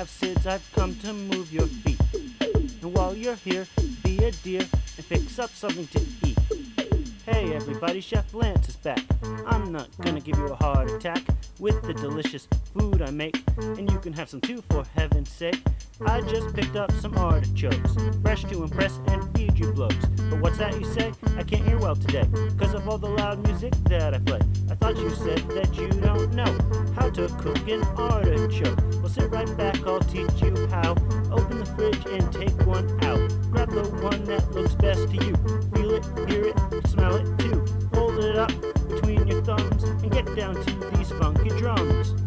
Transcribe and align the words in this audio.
have 0.00 0.08
SIDS, 0.08 0.46
I've 0.46 0.72
come 0.72 0.94
to 1.00 1.12
move 1.12 1.52
your 1.52 1.66
feet. 1.66 2.00
And 2.80 2.94
while 2.94 3.14
you're 3.14 3.34
here, 3.34 3.66
be 4.02 4.16
a 4.24 4.30
dear 4.30 4.60
and 4.60 5.04
fix 5.04 5.38
up 5.38 5.50
something 5.50 5.86
to 5.88 6.00
eat. 6.24 6.38
Hey 7.26 7.52
everybody, 7.54 8.00
Chef 8.00 8.32
Lance 8.32 8.70
is 8.70 8.76
back. 8.76 9.02
I'm 9.46 9.70
not 9.70 9.88
gonna 10.00 10.20
give 10.20 10.38
you 10.38 10.46
a 10.46 10.54
heart 10.54 10.90
attack 10.90 11.22
with 11.58 11.82
the 11.82 11.92
delicious 11.92 12.48
food 12.72 13.02
I 13.02 13.10
make, 13.10 13.42
and 13.58 13.90
you 13.90 13.98
can 13.98 14.14
have 14.14 14.30
some 14.30 14.40
too 14.40 14.62
for 14.70 14.84
heaven's 14.96 15.28
sake. 15.28 15.60
I 16.06 16.22
just 16.22 16.54
picked 16.56 16.76
up 16.76 16.90
some 16.92 17.18
artichokes, 17.18 17.94
fresh 18.22 18.44
to 18.44 18.62
impress 18.62 18.98
and 19.08 19.22
feed 19.36 19.58
you 19.58 19.70
blokes. 19.70 20.06
But 20.30 20.40
what's 20.40 20.56
that 20.56 20.80
you 20.80 20.86
say? 20.94 21.12
I 21.36 21.42
can't 21.42 21.66
hear 21.66 21.78
well 21.78 21.94
today, 21.94 22.26
cause 22.58 22.72
of 22.72 22.88
all 22.88 22.96
the 22.96 23.10
loud 23.10 23.46
music 23.46 23.74
that 23.90 24.14
I 24.14 24.18
play. 24.18 24.40
I 24.70 24.76
thought 24.76 24.96
you 24.96 25.10
said 25.10 25.46
that 25.50 25.76
you 25.76 25.88
don't 25.88 26.32
know 26.32 26.58
how 26.94 27.10
to 27.10 27.28
cook 27.38 27.68
an 27.68 27.82
artichoke. 27.98 28.99
Sit 29.10 29.28
right 29.32 29.56
back, 29.56 29.84
I'll 29.88 29.98
teach 29.98 30.40
you 30.40 30.68
how. 30.68 30.92
Open 31.32 31.58
the 31.58 31.66
fridge 31.74 32.06
and 32.06 32.32
take 32.32 32.54
one 32.64 32.86
out. 33.04 33.28
Grab 33.50 33.68
the 33.72 33.82
one 34.00 34.22
that 34.26 34.48
looks 34.52 34.76
best 34.76 35.08
to 35.08 35.14
you. 35.14 35.34
Feel 35.74 35.90
it, 35.94 36.30
hear 36.30 36.44
it, 36.44 36.86
smell 36.86 37.16
it 37.16 37.38
too. 37.40 37.66
Hold 37.92 38.22
it 38.22 38.36
up 38.36 38.52
between 38.88 39.26
your 39.26 39.42
thumbs 39.42 39.82
and 39.82 40.12
get 40.12 40.32
down 40.36 40.54
to 40.54 40.90
these 40.96 41.10
funky 41.10 41.48
drums. 41.58 42.19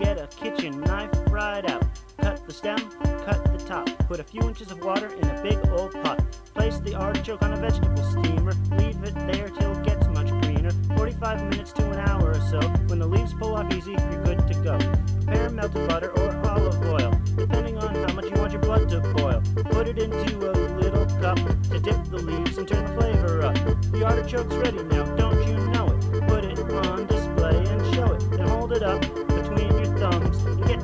Get 0.00 0.16
a 0.18 0.26
kitchen 0.28 0.80
knife 0.80 1.10
right 1.28 1.70
out. 1.70 1.84
Cut 2.22 2.46
the 2.46 2.54
stem, 2.54 2.78
cut 3.26 3.44
the 3.52 3.62
top. 3.66 3.86
Put 4.08 4.18
a 4.18 4.24
few 4.24 4.40
inches 4.48 4.70
of 4.70 4.82
water 4.82 5.08
in 5.08 5.28
a 5.28 5.42
big 5.42 5.58
old 5.68 5.92
pot. 6.02 6.24
Place 6.54 6.78
the 6.78 6.94
artichoke 6.94 7.42
on 7.42 7.52
a 7.52 7.56
vegetable 7.56 8.02
steamer. 8.04 8.54
Leave 8.78 8.96
it 9.04 9.14
there 9.30 9.50
till 9.50 9.78
it 9.78 9.84
gets 9.84 10.06
much 10.08 10.30
greener. 10.40 10.70
45 10.96 11.50
minutes 11.50 11.72
to 11.72 11.90
an 11.90 11.98
hour 12.08 12.30
or 12.30 12.40
so. 12.50 12.60
When 12.88 12.98
the 12.98 13.06
leaves 13.06 13.34
pull 13.34 13.54
off 13.54 13.70
easy, 13.74 13.90
you're 13.90 14.24
good 14.24 14.38
to 14.48 14.54
go. 14.64 14.78
Prepare 15.26 15.50
melted 15.50 15.86
butter 15.86 16.10
or 16.12 16.34
olive 16.48 16.80
oil, 16.86 17.20
depending 17.36 17.76
on 17.76 17.94
how 17.94 18.14
much 18.14 18.24
you 18.24 18.40
want 18.40 18.52
your 18.52 18.62
blood 18.62 18.88
to 18.88 19.00
boil. 19.00 19.42
Put 19.64 19.86
it 19.86 19.98
into 19.98 20.50
a 20.50 20.54
little 20.80 21.04
cup 21.20 21.36
to 21.36 21.78
dip 21.78 22.02
the 22.04 22.16
leaves 22.16 22.56
and 22.56 22.66
turn 22.66 22.86
the 22.86 22.98
flavor 22.98 23.42
up. 23.42 23.54
The 23.92 24.02
artichoke's 24.02 24.54
ready 24.54 24.82
now, 24.82 25.04
don't 25.16 25.46
you 25.46 25.58
know 25.72 25.88
it? 25.88 26.26
Put 26.26 26.44
it 26.46 26.58
on 26.58 27.06
display 27.06 27.58
and 27.58 27.94
show 27.94 28.14
it. 28.14 28.30
Then 28.30 28.48
hold 28.48 28.72
it 28.72 28.82
up 28.82 29.29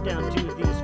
down 0.07 0.31
to 0.31 0.76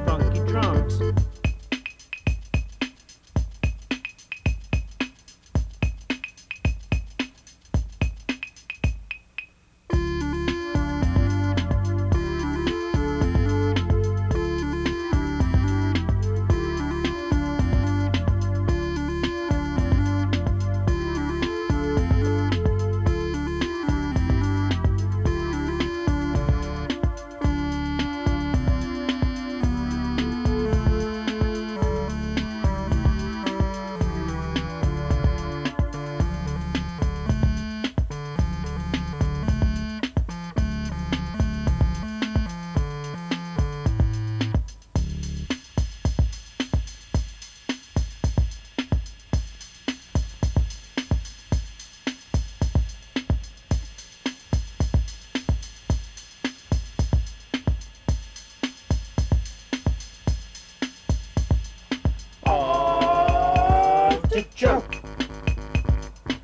Artichoke. 64.34 64.96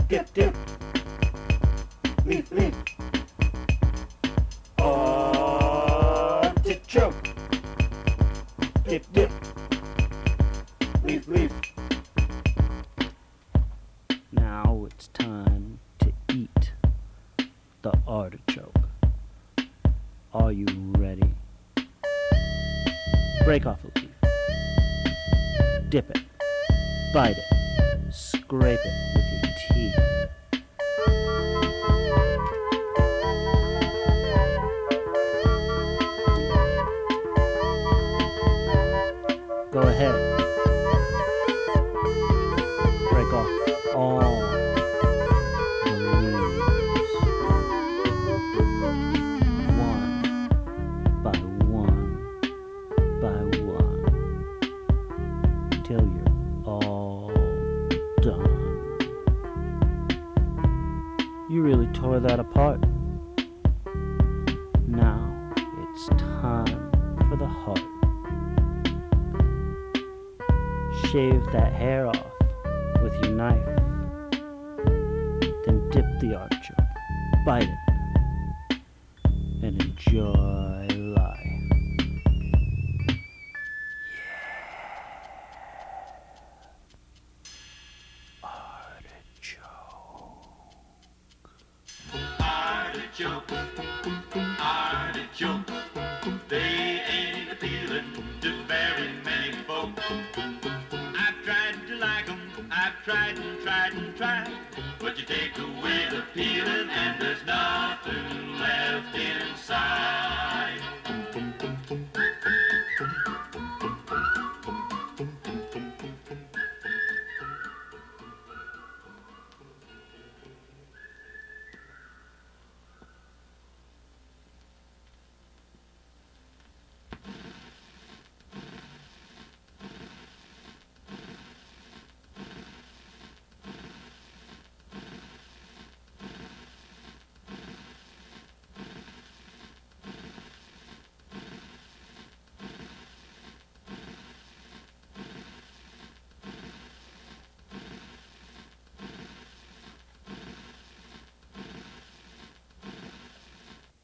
Dip, 0.08 0.34
dip. 0.34 0.54
Leaf, 2.26 2.52
leaf. 2.52 2.74
Artichoke. 4.78 6.54
Dip, 8.84 9.10
dip. 9.14 9.30
Leaf, 11.02 11.28
leaf. 11.28 11.50
Now 14.32 14.86
it's 14.90 15.08
time 15.08 15.78
to 16.00 16.12
eat 16.34 16.72
the 17.80 17.94
artichoke. 18.06 18.84
Are 20.34 20.52
you 20.52 20.66
ready? 20.98 21.32
Break 23.46 23.64
off 23.64 23.80
a 23.82 23.86
leaf. 23.98 24.10
Dip 25.88 26.10
it. 26.10 26.18
Bite 27.14 27.38
it. 27.38 27.57
Scrape 28.48 28.80
it 28.82 29.17
that 62.16 62.40
apart. 62.40 62.80
Now 64.88 65.52
it's 65.82 66.08
time 66.08 66.90
for 67.28 67.36
the 67.36 67.46
heart. 67.46 67.78
Shave 71.12 71.44
that 71.52 71.72
hair 71.72 72.08
off 72.08 72.32
with 73.02 73.14
your 73.22 73.34
knife. 73.34 73.64
Then 75.64 75.88
dip 75.90 76.06
the 76.20 76.34
archer, 76.34 76.76
bite 77.44 77.68
it, 77.68 78.80
and 79.62 79.80
enjoy 79.82 80.67
Tried 104.18 104.50
but 104.98 105.16
you 105.16 105.24
take 105.24 105.56
away 105.58 106.08
the 106.10 106.24
none 106.34 106.47